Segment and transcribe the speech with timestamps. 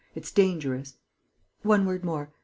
[0.15, 0.95] It's dangerous."
[1.61, 2.31] "One word more.